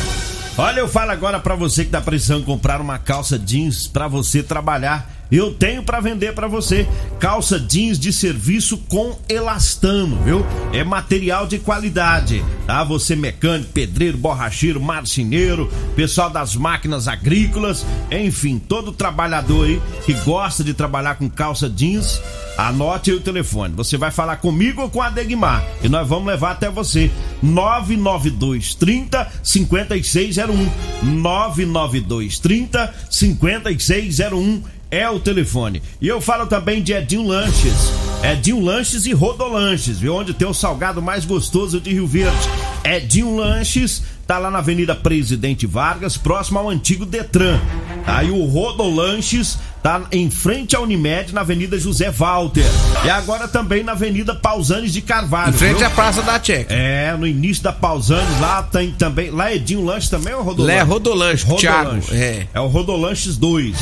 Olha, 0.59 0.81
eu 0.81 0.89
falo 0.89 1.11
agora 1.11 1.39
pra 1.39 1.55
você 1.55 1.85
que 1.85 1.89
tá 1.89 2.01
precisando 2.01 2.43
comprar 2.43 2.81
uma 2.81 2.99
calça 2.99 3.39
jeans 3.39 3.87
pra 3.87 4.09
você 4.09 4.43
trabalhar. 4.43 5.09
Eu 5.31 5.53
tenho 5.53 5.83
pra 5.83 5.99
vender 5.99 6.33
pra 6.33 6.47
você 6.47 6.87
calça 7.19 7.59
jeans 7.59 7.99
de 7.99 8.11
serviço 8.11 8.77
com 8.89 9.17
elastano, 9.27 10.17
viu? 10.23 10.45
É 10.73 10.83
material 10.83 11.45
de 11.45 11.59
qualidade, 11.59 12.43
tá? 12.65 12.83
Você 12.83 13.15
mecânico, 13.15 13.71
pedreiro, 13.71 14.17
borracheiro, 14.17 14.81
marceneiro, 14.81 15.71
pessoal 15.95 16.29
das 16.29 16.55
máquinas 16.55 17.07
agrícolas, 17.07 17.85
enfim, 18.11 18.57
todo 18.57 18.91
trabalhador 18.91 19.65
aí 19.65 19.81
que 20.05 20.13
gosta 20.13 20.63
de 20.63 20.73
trabalhar 20.73 21.15
com 21.15 21.29
calça 21.29 21.69
jeans, 21.69 22.19
Anote 22.59 23.09
aí 23.09 23.15
o 23.15 23.21
telefone. 23.21 23.73
Você 23.75 23.95
vai 23.95 24.11
falar 24.11 24.35
comigo 24.35 24.81
ou 24.81 24.89
com 24.89 25.01
a 25.01 25.09
Degmar 25.09 25.65
e 25.81 25.87
nós 25.87 26.05
vamos 26.05 26.27
levar 26.27 26.51
até 26.51 26.69
você. 26.69 27.09
992 27.41 28.75
30 28.75 29.31
5601. 29.41 30.69
992 31.01 32.37
30 32.39 32.93
5601 33.09 34.78
é 34.91 35.09
o 35.09 35.19
telefone. 35.19 35.81
E 36.01 36.07
eu 36.07 36.19
falo 36.19 36.45
também 36.47 36.81
de 36.81 36.93
Edinho 36.93 37.27
Lanches. 37.27 37.91
Edinho 38.23 38.59
Lanches 38.59 39.05
e 39.05 39.13
Rodolanches, 39.13 39.99
viu? 39.99 40.15
Onde 40.15 40.33
tem 40.33 40.47
o 40.47 40.53
salgado 40.53 41.01
mais 41.01 41.25
gostoso 41.25 41.79
de 41.79 41.93
Rio 41.93 42.07
Verde. 42.07 42.37
Edinho 42.83 43.35
Lanches 43.35 44.03
tá 44.27 44.37
lá 44.37 44.51
na 44.51 44.59
Avenida 44.59 44.93
Presidente 44.93 45.65
Vargas, 45.65 46.17
próximo 46.17 46.59
ao 46.59 46.69
antigo 46.69 47.05
Detran. 47.05 47.59
Aí 48.05 48.29
o 48.29 48.45
Rodolanches 48.45 49.57
tá 49.81 50.01
em 50.11 50.29
frente 50.29 50.75
à 50.75 50.79
Unimed, 50.81 51.33
na 51.33 51.41
Avenida 51.41 51.79
José 51.79 52.11
Walter. 52.11 52.65
E 53.05 53.09
agora 53.09 53.47
também 53.47 53.83
na 53.83 53.93
Avenida 53.93 54.35
Pausanes 54.35 54.91
de 54.91 55.01
Carvalho. 55.01 55.51
Em 55.51 55.57
frente 55.57 55.77
viu? 55.77 55.87
à 55.87 55.89
Praça 55.89 56.21
da 56.21 56.41
Checa. 56.43 56.73
É, 56.73 57.15
no 57.17 57.25
início 57.25 57.63
da 57.63 57.71
Pausanes, 57.71 58.39
lá 58.41 58.63
tem 58.63 58.91
também. 58.91 59.31
Lá 59.31 59.51
é 59.51 59.55
Edinho 59.55 59.85
Lanches 59.85 60.09
também 60.09 60.33
ou 60.33 60.43
Rodolanches? 60.43 60.75
Lá 60.75 60.81
é 60.81 60.83
Rodolanche, 60.83 61.45
Thiago, 61.57 61.77
Rodolanches. 61.85 62.13
é. 62.13 62.47
É 62.53 62.59
o 62.59 62.67
Rodolanches 62.67 63.37
2. 63.37 63.77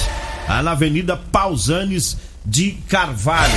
Na 0.47 0.71
Avenida 0.71 1.15
Pausanes 1.31 2.17
de 2.45 2.71
Carvalho. 2.87 3.51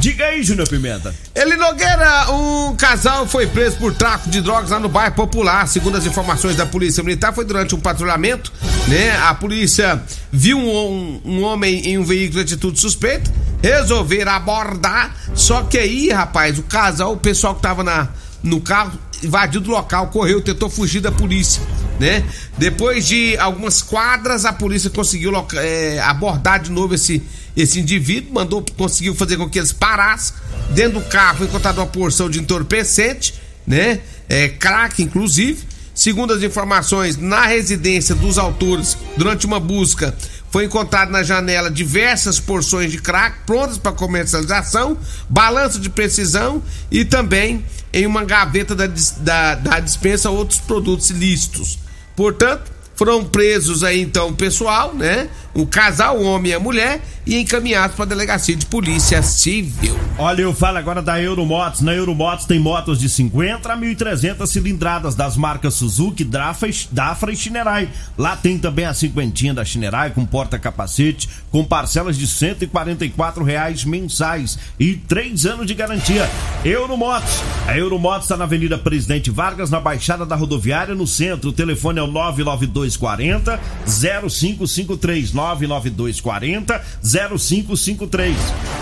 Diga 0.00 0.24
aí, 0.24 0.42
Júnior 0.42 0.66
Pimenta. 0.66 1.14
Ele 1.34 1.56
Nogueira, 1.56 2.30
um 2.32 2.74
casal 2.74 3.26
foi 3.26 3.46
preso 3.46 3.76
por 3.76 3.92
tráfico 3.92 4.30
de 4.30 4.40
drogas 4.40 4.70
lá 4.70 4.80
no 4.80 4.88
bairro 4.88 5.14
Popular. 5.14 5.68
Segundo 5.68 5.98
as 5.98 6.06
informações 6.06 6.56
da 6.56 6.64
Polícia 6.64 7.02
Militar, 7.02 7.34
foi 7.34 7.44
durante 7.44 7.74
um 7.74 7.80
patrulhamento, 7.80 8.50
né? 8.88 9.14
A 9.18 9.34
polícia 9.34 10.02
viu 10.32 10.56
um, 10.58 11.20
um- 11.24 11.36
um 11.40 11.42
homem 11.44 11.86
em 11.86 11.98
um 11.98 12.04
veículo 12.04 12.42
de 12.42 12.54
atitude 12.54 12.80
suspeita, 12.80 13.30
resolveram 13.62 14.32
abordar. 14.32 15.14
Só 15.34 15.62
que 15.64 15.76
aí, 15.76 16.08
rapaz, 16.10 16.58
o 16.58 16.62
casal, 16.62 17.12
o 17.12 17.18
pessoal 17.18 17.54
que 17.54 17.60
tava 17.60 17.84
na, 17.84 18.08
no 18.42 18.58
carro, 18.62 18.98
invadiu 19.22 19.60
do 19.60 19.70
local, 19.70 20.06
correu, 20.06 20.40
tentou 20.40 20.70
fugir 20.70 21.00
da 21.00 21.12
polícia, 21.12 21.60
né? 22.00 22.24
Depois 22.56 23.06
de 23.06 23.36
algumas 23.36 23.82
quadras, 23.82 24.46
a 24.46 24.52
polícia 24.54 24.88
conseguiu 24.88 25.32
é, 25.52 26.00
abordar 26.00 26.58
de 26.58 26.70
novo 26.70 26.94
esse, 26.94 27.22
esse 27.54 27.78
indivíduo, 27.78 28.32
mandou, 28.32 28.64
conseguiu 28.74 29.14
fazer 29.14 29.36
com 29.36 29.48
que 29.50 29.58
eles 29.58 29.70
parassem. 29.70 30.34
Dentro 30.70 30.98
do 31.00 31.06
carro 31.06 31.38
foi 31.38 31.46
encontrada 31.46 31.78
uma 31.78 31.86
porção 31.86 32.30
de 32.30 32.40
entorpecente, 32.40 33.34
né? 33.66 34.00
É, 34.30 34.48
crack, 34.48 35.02
inclusive. 35.02 35.68
Segundo 35.94 36.32
as 36.32 36.42
informações, 36.42 37.18
na 37.18 37.44
residência 37.44 38.14
dos 38.14 38.38
autores, 38.38 38.96
durante 39.18 39.44
uma 39.44 39.60
busca, 39.60 40.16
foi 40.50 40.64
encontrado 40.64 41.10
na 41.10 41.22
janela 41.22 41.70
diversas 41.70 42.40
porções 42.40 42.90
de 42.90 42.96
crack 42.98 43.40
prontas 43.44 43.76
para 43.76 43.92
comercialização, 43.92 44.96
balanço 45.28 45.78
de 45.78 45.90
precisão 45.90 46.62
e 46.90 47.04
também 47.04 47.62
em 47.92 48.06
uma 48.06 48.24
gaveta 48.24 48.74
da, 48.74 48.88
da, 49.18 49.54
da 49.56 49.80
dispensa 49.80 50.30
outros 50.30 50.60
produtos 50.60 51.10
ilícitos. 51.10 51.78
Portanto, 52.20 52.70
foram 52.96 53.24
presos 53.24 53.82
aí 53.82 53.98
então 53.98 54.28
o 54.28 54.34
pessoal, 54.34 54.92
né? 54.92 55.30
O 55.54 55.66
casal, 55.66 56.18
o 56.18 56.22
homem 56.22 56.52
e 56.52 56.54
a 56.54 56.60
mulher, 56.60 57.00
e 57.26 57.36
encaminhados 57.38 57.94
para 57.96 58.04
a 58.04 58.08
delegacia 58.08 58.56
de 58.56 58.66
polícia 58.66 59.22
civil. 59.22 59.98
Olha, 60.18 60.42
eu 60.42 60.54
falo 60.54 60.78
agora 60.78 61.00
da 61.02 61.20
Euromotos. 61.20 61.80
Na 61.80 61.92
Euromotos 61.94 62.46
tem 62.46 62.58
motos 62.58 62.98
de 62.98 63.08
50 63.08 63.72
a 63.72 63.76
1.300 63.76 64.46
cilindradas 64.46 65.14
das 65.14 65.36
marcas 65.36 65.74
Suzuki, 65.74 66.24
Dafra, 66.24 66.68
e- 66.68 66.74
Dafra 66.90 67.34
Shinerai. 67.34 67.88
Lá 68.18 68.36
tem 68.36 68.58
também 68.58 68.84
a 68.84 68.94
cinquentinha 68.94 69.54
da 69.54 69.64
Shinerai 69.64 70.10
com 70.10 70.24
porta-capacete, 70.26 71.28
com 71.50 71.64
parcelas 71.64 72.16
de 72.18 72.26
144 72.26 73.44
reais 73.44 73.84
mensais 73.84 74.58
e 74.78 74.94
três 74.94 75.46
anos 75.46 75.66
de 75.66 75.74
garantia. 75.74 76.28
Euromotos. 76.64 77.40
A 77.66 77.76
Euromotos 77.76 78.24
está 78.24 78.36
na 78.36 78.44
Avenida 78.44 78.76
Presidente 78.78 79.30
Vargas, 79.30 79.70
na 79.70 79.80
Baixada 79.80 80.26
da 80.26 80.36
Rodoviária, 80.36 80.94
no 80.94 81.06
centro. 81.06 81.50
O 81.50 81.52
telefone 81.52 81.98
é 81.98 82.02
o 82.02 82.06
99240 82.06 83.60
0553. 83.86 85.32
99240 85.32 86.82
0553. 87.02 87.19
0553. 87.28 88.79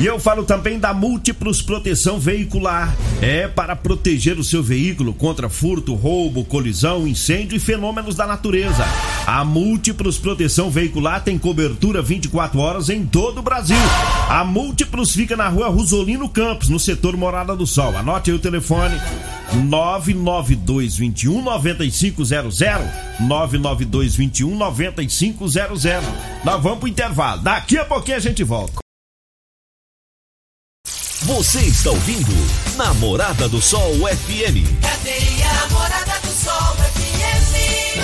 E 0.00 0.06
eu 0.06 0.18
falo 0.18 0.44
também 0.44 0.78
da 0.78 0.94
Múltiplos 0.94 1.60
Proteção 1.60 2.18
Veicular. 2.18 2.96
É 3.20 3.46
para 3.46 3.76
proteger 3.76 4.38
o 4.38 4.44
seu 4.44 4.62
veículo 4.62 5.12
contra 5.12 5.50
furto, 5.50 5.94
roubo, 5.94 6.42
colisão, 6.42 7.06
incêndio 7.06 7.54
e 7.54 7.60
fenômenos 7.60 8.14
da 8.14 8.26
natureza. 8.26 8.82
A 9.26 9.44
Múltiplos 9.44 10.16
Proteção 10.16 10.70
Veicular 10.70 11.22
tem 11.22 11.38
cobertura 11.38 12.00
24 12.00 12.58
horas 12.58 12.88
em 12.88 13.04
todo 13.04 13.40
o 13.40 13.42
Brasil. 13.42 13.76
A 14.26 14.42
Múltiplos 14.42 15.12
fica 15.12 15.36
na 15.36 15.48
rua 15.48 15.68
Rosolino 15.68 16.30
Campos, 16.30 16.70
no 16.70 16.80
setor 16.80 17.14
Morada 17.14 17.54
do 17.54 17.66
Sol. 17.66 17.94
Anote 17.94 18.30
aí 18.30 18.36
o 18.36 18.40
telefone 18.40 18.98
99221 19.52 21.42
9500 21.42 22.58
99221 23.20 24.56
9500. 24.56 25.84
Nós 26.42 26.62
vamos 26.62 26.78
pro 26.78 26.88
intervalo. 26.88 27.42
Daqui 27.42 27.76
a 27.76 27.84
pouquinho 27.84 28.16
a 28.16 28.20
gente 28.20 28.42
volta. 28.42 28.79
Você 31.30 31.60
está 31.60 31.90
ouvindo 31.90 32.32
Namorada 32.76 33.48
do 33.48 33.62
Sol 33.62 33.94
FM. 33.98 34.66
Cadeia 34.82 35.68
Morada 35.70 36.18
do 36.22 36.26
Sol 36.26 36.74
FM. 36.74 38.00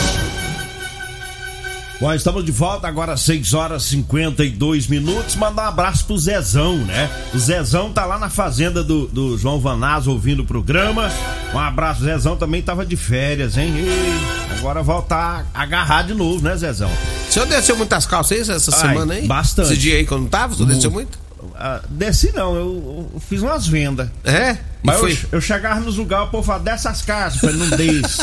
Bom, 2.01 2.15
estamos 2.15 2.45
de 2.45 2.53
volta 2.53 2.87
agora 2.87 3.15
às 3.15 3.23
6 3.23 3.53
horas 3.53 3.87
e 3.87 3.89
52 3.97 4.87
minutos. 4.87 5.35
Mandar 5.35 5.65
um 5.65 5.69
abraço 5.71 6.05
pro 6.05 6.17
Zezão, 6.17 6.77
né? 6.77 7.11
O 7.35 7.39
Zezão 7.39 7.93
tá 7.93 8.07
lá 8.07 8.17
na 8.17 8.31
fazenda 8.31 8.85
do, 8.85 9.09
do 9.09 9.37
João 9.37 9.59
Vanaz 9.59 10.07
ouvindo 10.07 10.43
o 10.43 10.47
programa. 10.47 11.11
Um 11.53 11.59
abraço, 11.59 12.05
Zezão 12.05 12.37
também 12.37 12.63
tava 12.63 12.87
de 12.87 12.97
férias, 12.97 13.57
hein? 13.57 13.75
E 13.77 14.57
agora 14.57 14.85
voltar 14.85 15.45
a 15.53 15.63
agarrar 15.63 16.03
de 16.03 16.15
novo, 16.15 16.45
né, 16.45 16.57
Zezão? 16.57 16.91
O 17.29 17.33
senhor 17.33 17.47
desceu 17.47 17.77
muitas 17.77 18.07
calças 18.07 18.49
aí 18.49 18.57
essa 18.57 18.73
Ai, 18.73 18.81
semana 18.89 19.15
aí? 19.15 19.27
bastante. 19.27 19.73
Esse 19.73 19.81
dia 19.81 19.97
aí 19.97 20.07
quando 20.07 20.29
tava, 20.29 20.53
o 20.53 20.57
senhor 20.57 20.69
desceu 20.69 20.93
muito? 20.93 21.26
Ah, 21.59 21.81
desci 21.89 22.33
não, 22.35 22.55
eu, 22.55 23.11
eu 23.15 23.21
fiz 23.21 23.41
umas 23.43 23.67
vendas. 23.67 24.09
É? 24.25 24.59
Mas 24.83 25.01
eu, 25.01 25.29
eu 25.33 25.41
chegava 25.41 25.81
nos 25.81 25.97
lugares, 25.97 26.29
o 26.29 26.31
povo 26.31 26.45
falava, 26.45 26.65
desce 26.65 26.87
as 26.87 27.03
casas. 27.03 27.43
Eu 27.43 27.49
falei, 27.51 27.69
não 27.69 27.77
desce. 27.77 28.23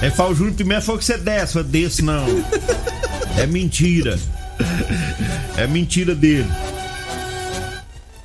Aí 0.00 0.10
fala, 0.10 0.30
o 0.30 0.34
Júnior 0.34 0.56
Pimenta 0.56 0.80
falou 0.80 0.98
que 0.98 1.04
você 1.04 1.18
desce. 1.18 1.56
Eu 1.56 1.64
falei, 1.64 1.82
desce 1.82 2.02
não. 2.02 2.26
É 3.36 3.46
mentira. 3.46 4.18
É 5.56 5.66
mentira 5.66 6.14
dele. 6.14 6.50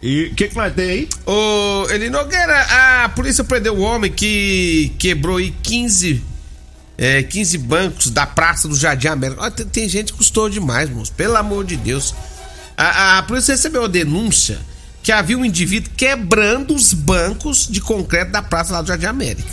E 0.01 0.25
o 0.25 0.35
que, 0.35 0.47
que 0.47 0.55
nós 0.55 0.73
tem 0.73 0.89
aí? 0.89 1.09
Ô, 1.25 1.87
Eli 1.89 2.09
Nogueira, 2.09 3.03
a 3.03 3.09
polícia 3.09 3.43
prendeu 3.43 3.75
o 3.75 3.81
homem 3.81 4.11
que 4.11 4.93
quebrou 4.99 5.37
aí 5.37 5.51
15, 5.63 6.23
é, 6.97 7.23
15 7.23 7.57
bancos 7.57 8.09
da 8.11 8.25
Praça 8.25 8.67
do 8.67 8.75
Jardim 8.75 9.07
América. 9.07 9.49
Tem, 9.51 9.65
tem 9.65 9.89
gente 9.89 10.11
que 10.11 10.17
custou 10.17 10.49
demais, 10.49 10.89
moço. 10.89 11.11
Pelo 11.13 11.35
amor 11.35 11.65
de 11.65 11.75
Deus. 11.75 12.13
A, 12.77 13.17
a 13.17 13.23
polícia 13.23 13.55
recebeu 13.55 13.81
uma 13.81 13.89
denúncia 13.89 14.59
que 15.01 15.11
havia 15.11 15.37
um 15.37 15.43
indivíduo 15.43 15.91
quebrando 15.97 16.75
os 16.75 16.93
bancos 16.93 17.67
de 17.67 17.81
concreto 17.81 18.31
da 18.31 18.41
praça 18.41 18.73
lá 18.73 18.81
do 18.81 18.87
Jardim 18.87 19.07
América. 19.07 19.49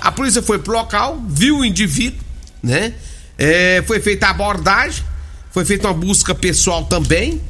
A 0.00 0.10
polícia 0.10 0.42
foi 0.42 0.58
pro 0.58 0.72
local, 0.72 1.22
viu 1.28 1.58
o 1.58 1.64
indivíduo, 1.64 2.20
né? 2.62 2.94
É, 3.38 3.84
foi 3.86 4.00
feita 4.00 4.26
a 4.26 4.30
abordagem, 4.30 5.04
foi 5.50 5.64
feita 5.64 5.86
uma 5.86 5.94
busca 5.94 6.34
pessoal 6.34 6.84
também. 6.84 7.40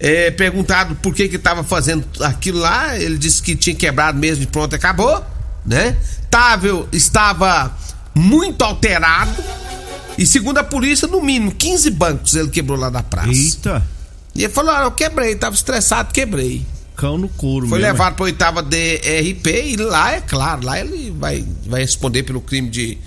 É, 0.00 0.30
perguntado 0.32 0.96
por 0.96 1.14
que 1.14 1.28
que 1.28 1.36
estava 1.36 1.62
fazendo 1.62 2.04
aquilo 2.20 2.58
lá, 2.58 2.98
ele 2.98 3.16
disse 3.16 3.40
que 3.42 3.54
tinha 3.54 3.76
quebrado 3.76 4.18
mesmo 4.18 4.42
e 4.42 4.46
pronto, 4.46 4.74
acabou, 4.74 5.24
né? 5.64 5.96
Tava, 6.28 6.88
estava 6.92 7.76
muito 8.14 8.62
alterado 8.62 9.42
e 10.16 10.24
segundo 10.24 10.58
a 10.58 10.64
polícia, 10.64 11.08
no 11.08 11.20
mínimo 11.20 11.52
15 11.52 11.90
bancos 11.90 12.34
ele 12.34 12.48
quebrou 12.48 12.78
lá 12.78 12.88
da 12.88 13.02
praça. 13.02 13.30
Eita, 13.30 13.86
E 14.34 14.44
ele 14.44 14.52
falou: 14.52 14.72
ah, 14.72 14.82
eu 14.82 14.90
quebrei, 14.90 15.34
tava 15.36 15.54
estressado, 15.54 16.12
quebrei. 16.12 16.66
cão 16.96 17.16
no 17.18 17.28
couro 17.28 17.68
Foi 17.68 17.78
mesmo. 17.78 17.92
levado 17.92 18.14
pra 18.16 18.24
oitava 18.24 18.62
DRP 18.62 19.46
e 19.72 19.76
lá 19.76 20.12
é 20.12 20.20
claro, 20.20 20.64
lá 20.64 20.80
ele 20.80 21.10
vai, 21.16 21.44
vai 21.66 21.80
responder 21.82 22.22
pelo 22.22 22.40
crime 22.40 22.68
de. 22.68 22.98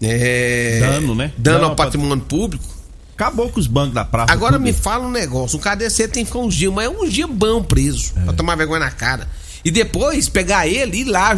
é, 0.00 0.80
Dano, 0.80 1.14
né? 1.14 1.32
Dano 1.36 1.58
Dano 1.58 1.70
ao 1.70 1.76
patrimônio 1.76 2.24
público. 2.24 2.64
Acabou 3.14 3.50
com 3.50 3.60
os 3.60 3.66
bancos 3.66 3.94
da 3.94 4.04
praça. 4.04 4.32
Agora 4.32 4.58
me 4.58 4.72
fala 4.72 5.06
um 5.06 5.10
negócio: 5.10 5.58
um 5.58 5.60
KDC 5.60 6.08
tem 6.08 6.24
que 6.24 6.30
ficar 6.30 6.40
uns 6.44 6.54
dias, 6.54 6.72
mas 6.72 6.86
é 6.86 6.88
um 6.88 7.08
dia 7.08 7.26
bom 7.26 7.62
preso, 7.62 8.12
pra 8.24 8.32
tomar 8.32 8.56
vergonha 8.56 8.80
na 8.80 8.90
cara. 8.90 9.28
E 9.64 9.70
depois 9.70 10.28
pegar 10.28 10.66
ele 10.66 10.96
e 10.96 11.00
ir 11.02 11.04
lá 11.04 11.30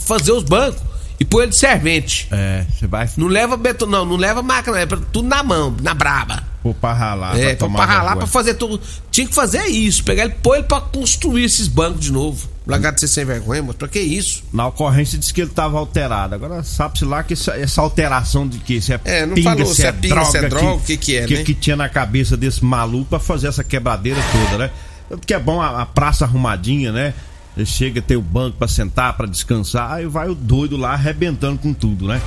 fazer 0.00 0.32
os 0.32 0.42
bancos 0.42 0.82
e 1.18 1.24
pôr 1.24 1.42
ele 1.42 1.50
de 1.52 1.56
servente. 1.56 2.28
É, 2.30 2.66
você 2.70 2.86
vai 2.86 3.08
Não 3.16 3.28
leva 3.28 3.56
beton, 3.56 3.86
não, 3.86 4.04
não 4.04 4.16
leva 4.16 4.42
máquina, 4.42 4.78
é 4.78 4.86
tudo 4.86 5.22
na 5.22 5.42
mão, 5.42 5.74
na 5.80 5.94
braba. 5.94 6.42
Pôr 6.64 6.74
pra 6.74 6.94
ralar. 6.94 7.38
É, 7.38 7.54
pra 7.54 7.68
pra, 7.68 7.84
ralar, 7.84 8.16
pra 8.16 8.26
fazer 8.26 8.54
tudo. 8.54 8.80
Tinha 9.10 9.28
que 9.28 9.34
fazer 9.34 9.66
isso, 9.66 10.02
pegar 10.02 10.24
ele, 10.24 10.34
pôr 10.42 10.54
ele 10.54 10.64
pra 10.64 10.80
construir 10.80 11.44
esses 11.44 11.68
bancos 11.68 12.00
de 12.00 12.10
novo. 12.10 12.48
Largar 12.66 12.92
de 12.92 13.00
ser 13.00 13.08
sem 13.08 13.24
vergonha, 13.26 13.62
mas 13.62 13.76
pra 13.76 13.86
que 13.86 14.00
isso? 14.00 14.42
Na 14.50 14.66
ocorrência 14.66 15.18
disse 15.18 15.34
que 15.34 15.42
ele 15.42 15.50
estava 15.50 15.78
alterado. 15.78 16.34
Agora 16.34 16.62
sabe-se 16.62 17.04
lá 17.04 17.22
que 17.22 17.34
essa, 17.34 17.52
essa 17.52 17.82
alteração 17.82 18.48
de 18.48 18.56
que 18.56 18.80
se 18.80 18.94
é, 18.94 19.00
É, 19.04 19.26
não 19.26 19.36
falou 19.42 19.66
se 19.66 19.84
é 19.84 19.92
pinga, 19.92 20.24
se 20.24 20.38
é 20.38 20.48
droga, 20.48 20.72
o 20.72 20.80
que 20.80 20.96
que 20.96 21.16
é, 21.18 21.26
que, 21.26 21.34
né? 21.36 21.44
que 21.44 21.52
tinha 21.52 21.76
na 21.76 21.90
cabeça 21.90 22.34
desse 22.34 22.64
maluco 22.64 23.04
pra 23.10 23.18
fazer 23.20 23.48
essa 23.48 23.62
quebradeira 23.62 24.20
toda, 24.32 24.56
né? 24.56 24.70
Porque 25.10 25.34
é 25.34 25.38
bom 25.38 25.60
a, 25.60 25.82
a 25.82 25.86
praça 25.86 26.24
arrumadinha, 26.24 26.90
né? 26.90 27.12
Ele 27.54 27.66
chega 27.66 28.00
ter 28.00 28.16
o 28.16 28.22
banco 28.22 28.56
pra 28.56 28.66
sentar, 28.66 29.14
pra 29.14 29.26
descansar, 29.26 29.92
aí 29.92 30.06
vai 30.06 30.30
o 30.30 30.34
doido 30.34 30.78
lá 30.78 30.94
arrebentando 30.94 31.58
com 31.58 31.74
tudo, 31.74 32.08
né? 32.08 32.22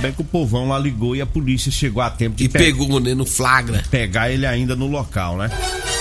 Bem 0.00 0.12
que 0.12 0.20
o 0.20 0.24
povão 0.24 0.68
lá 0.68 0.78
ligou 0.78 1.16
e 1.16 1.20
a 1.22 1.26
polícia 1.26 1.70
chegou 1.72 2.02
a 2.02 2.10
tempo 2.10 2.36
de 2.36 2.44
E 2.44 2.48
pe- 2.48 2.58
pegou 2.58 3.00
né, 3.00 3.14
no 3.14 3.24
flagra. 3.24 3.82
pegar 3.90 4.30
ele 4.30 4.44
ainda 4.44 4.76
no 4.76 4.86
local, 4.86 5.36
né? 5.38 5.50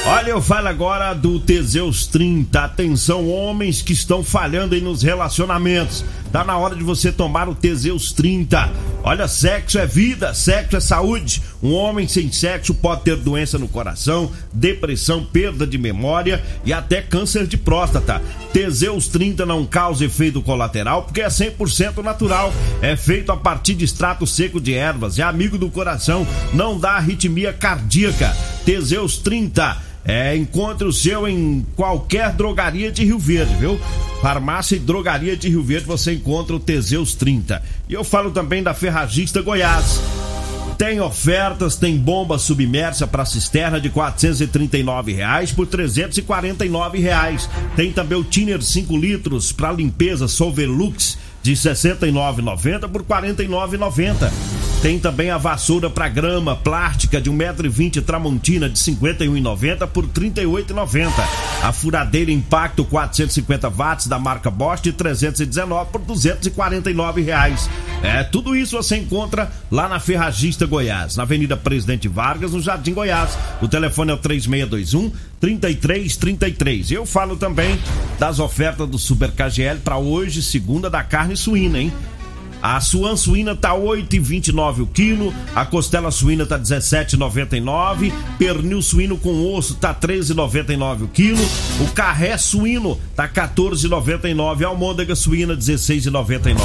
Olha, 0.05 0.31
eu 0.31 0.41
falo 0.41 0.67
agora 0.67 1.13
do 1.13 1.39
Teseus 1.39 2.05
30. 2.07 2.59
Atenção, 2.65 3.29
homens 3.29 3.81
que 3.81 3.93
estão 3.93 4.21
falhando 4.23 4.75
aí 4.75 4.81
nos 4.81 5.01
relacionamentos. 5.03 6.03
Tá 6.31 6.43
na 6.43 6.57
hora 6.57 6.75
de 6.75 6.83
você 6.83 7.11
tomar 7.11 7.47
o 7.47 7.55
Teseus 7.55 8.11
30. 8.11 8.69
Olha, 9.05 9.27
sexo 9.27 9.77
é 9.77 9.85
vida, 9.85 10.33
sexo 10.33 10.77
é 10.77 10.79
saúde. 10.79 11.43
Um 11.61 11.73
homem 11.73 12.07
sem 12.07 12.31
sexo 12.31 12.73
pode 12.73 13.01
ter 13.01 13.17
doença 13.17 13.59
no 13.59 13.67
coração, 13.67 14.31
depressão, 14.53 15.25
perda 15.25 15.67
de 15.67 15.77
memória 15.77 16.41
e 16.63 16.71
até 16.71 17.01
câncer 17.01 17.45
de 17.45 17.57
próstata. 17.57 18.21
Teseus 18.53 19.09
30 19.09 19.45
não 19.45 19.65
causa 19.65 20.05
efeito 20.05 20.41
colateral 20.41 21.03
porque 21.03 21.21
é 21.21 21.27
100% 21.27 22.01
natural. 22.01 22.53
É 22.81 22.95
feito 22.95 23.29
a 23.33 23.35
partir 23.35 23.75
de 23.75 23.83
extrato 23.83 24.25
seco 24.25 24.61
de 24.61 24.73
ervas. 24.73 25.19
É 25.19 25.23
amigo 25.23 25.57
do 25.57 25.69
coração, 25.69 26.25
não 26.53 26.79
dá 26.79 26.91
arritmia 26.91 27.51
cardíaca. 27.51 28.33
Teseus 28.63 29.17
30 29.17 29.93
é, 30.05 30.35
encontre 30.35 30.85
o 30.85 30.91
seu 30.91 31.27
em 31.27 31.65
qualquer 31.75 32.33
drogaria 32.33 32.91
de 32.91 33.05
Rio 33.05 33.17
Verde, 33.17 33.55
viu? 33.55 33.79
Farmácia 34.21 34.75
e 34.75 34.79
drogaria 34.79 35.35
de 35.35 35.49
Rio 35.49 35.63
Verde 35.63 35.85
você 35.85 36.13
encontra 36.13 36.55
o 36.55 36.59
Teseus 36.59 37.13
30. 37.15 37.61
E 37.87 37.93
eu 37.93 38.03
falo 38.03 38.31
também 38.31 38.63
da 38.63 38.73
Ferragista 38.73 39.41
Goiás. 39.41 40.01
Tem 40.77 40.99
ofertas, 40.99 41.75
tem 41.75 41.97
bomba 41.97 42.37
submersa 42.39 43.05
para 43.05 43.25
cisterna 43.25 43.79
de 43.79 43.89
439 43.89 45.13
reais 45.13 45.51
por 45.51 45.67
349 45.67 46.99
reais. 46.99 47.49
Tem 47.75 47.91
também 47.91 48.17
o 48.17 48.23
Tiner 48.23 48.61
5 48.61 48.97
litros 48.97 49.51
para 49.51 49.71
limpeza 49.71 50.27
Solvelux 50.27 51.17
de 51.41 51.51
R$ 51.51 51.57
69,90 51.57 52.89
por 52.89 53.01
R$ 53.01 53.07
49,90. 53.07 54.72
Tem 54.83 54.99
também 54.99 55.29
a 55.31 55.37
vassoura 55.37 55.89
para 55.89 56.09
grama 56.09 56.57
plástica 56.57 57.21
de 57.21 57.31
1,20m 57.31 58.03
Tramontina 58.03 58.69
de 58.69 58.77
R$ 58.77 58.97
51,90 58.97 59.87
por 59.87 60.03
R$ 60.03 60.11
38,90. 60.13 61.09
A 61.61 61.71
furadeira 61.71 62.29
Impacto 62.29 62.83
450 62.83 63.69
watts 63.69 64.07
da 64.07 64.19
marca 64.19 64.51
Bosch 64.51 64.81
de 64.81 64.91
319 64.91 65.89
por 65.89 66.01
249 66.01 67.21
reais. 67.21 67.69
É, 68.03 68.25
tudo 68.25 68.57
isso 68.57 68.75
você 68.75 68.97
encontra 68.97 69.49
lá 69.71 69.87
na 69.87 70.01
Ferragista 70.01 70.65
Goiás, 70.65 71.15
na 71.15 71.23
Avenida 71.23 71.55
Presidente 71.55 72.09
Vargas, 72.09 72.51
no 72.51 72.61
Jardim 72.61 72.93
Goiás. 72.93 73.37
O 73.61 73.69
telefone 73.69 74.11
é 74.11 74.15
o 74.15 74.17
3621 74.17 75.13
3333. 75.39 76.91
Eu 76.91 77.05
falo 77.05 77.37
também 77.37 77.79
das 78.19 78.37
ofertas 78.37 78.89
do 78.89 78.99
Super 78.99 79.31
KGL 79.31 79.79
para 79.81 79.97
hoje, 79.97 80.43
segunda 80.43 80.89
da 80.89 81.03
carne 81.03 81.37
suína, 81.37 81.79
hein? 81.79 81.93
A 82.63 82.79
suan 82.79 83.17
suína 83.17 83.57
tá 83.57 83.75
8,29 83.75 84.83
o 84.83 84.87
quilo, 84.87 85.33
a 85.53 85.65
costela 85.65 86.09
suína 86.09 86.45
tá 86.45 86.57
17,99, 86.57 88.13
pernil 88.39 88.81
suíno 88.81 89.17
com 89.17 89.53
osso 89.53 89.75
tá 89.75 89.93
13,99 89.93 91.01
o 91.01 91.07
quilo, 91.09 91.43
o 91.81 91.91
carré 91.91 92.37
suíno 92.37 92.97
tá 93.17 93.27
14,99, 93.27 94.63
a 94.63 94.67
almôndega 94.69 95.13
suína 95.13 95.57
16,99. 95.57 96.55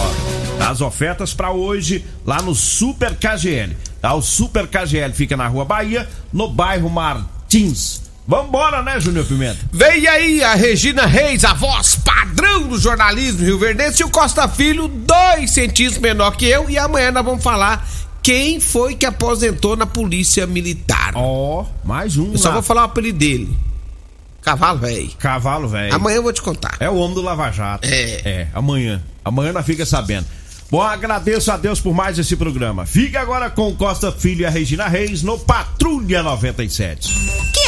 As 0.64 0.80
ofertas 0.80 1.34
para 1.34 1.50
hoje 1.50 2.04
lá 2.24 2.40
no 2.42 2.54
Super 2.54 3.16
KGL. 3.16 3.76
Tá? 4.00 4.14
O 4.14 4.22
Super 4.22 4.68
KGL 4.68 5.12
fica 5.12 5.36
na 5.36 5.48
Rua 5.48 5.64
Bahia, 5.64 6.08
no 6.32 6.48
bairro 6.48 6.88
Martins. 6.88 8.07
Vambora, 8.28 8.82
né, 8.82 9.00
Júnior 9.00 9.24
Pimenta? 9.24 9.58
Vem 9.72 10.06
aí 10.06 10.44
a 10.44 10.54
Regina 10.54 11.06
Reis, 11.06 11.46
a 11.46 11.54
voz 11.54 11.96
padrão 11.96 12.68
do 12.68 12.78
jornalismo 12.78 13.42
Rio 13.42 13.58
Verdense, 13.58 14.02
e 14.02 14.04
o 14.04 14.10
Costa 14.10 14.46
Filho, 14.46 14.86
dois 14.86 15.50
centímetros 15.50 15.98
menor 15.98 16.36
que 16.36 16.44
eu, 16.44 16.68
e 16.68 16.76
amanhã 16.76 17.10
nós 17.10 17.24
vamos 17.24 17.42
falar 17.42 17.88
quem 18.22 18.60
foi 18.60 18.94
que 18.94 19.06
aposentou 19.06 19.78
na 19.78 19.86
polícia 19.86 20.46
militar. 20.46 21.12
Ó, 21.14 21.64
mais 21.82 22.18
um. 22.18 22.32
eu 22.32 22.36
só 22.36 22.52
vou 22.52 22.60
falar 22.60 22.82
o 22.82 22.84
apelido 22.84 23.18
dele. 23.18 23.58
Cavalo 24.42 24.78
velho. 24.78 25.10
Cavalo 25.18 25.66
velho. 25.66 25.94
Amanhã 25.94 26.16
eu 26.16 26.22
vou 26.22 26.32
te 26.32 26.42
contar. 26.42 26.76
É 26.80 26.90
o 26.90 26.96
homem 26.96 27.14
do 27.14 27.22
Lava 27.22 27.50
Jato. 27.50 27.88
É. 27.88 28.20
É, 28.26 28.48
amanhã. 28.52 29.02
Amanhã 29.24 29.54
nós 29.54 29.64
fica 29.64 29.86
sabendo. 29.86 30.26
Bom, 30.70 30.82
agradeço 30.82 31.50
a 31.50 31.56
Deus 31.56 31.80
por 31.80 31.94
mais 31.94 32.18
esse 32.18 32.36
programa. 32.36 32.84
Fique 32.84 33.16
agora 33.16 33.48
com 33.48 33.74
Costa 33.74 34.12
Filho 34.12 34.42
e 34.42 34.44
a 34.44 34.50
Regina 34.50 34.86
Reis 34.86 35.22
no 35.22 35.38
Patrulha 35.38 36.22
97. 36.22 37.08
Que 37.54 37.67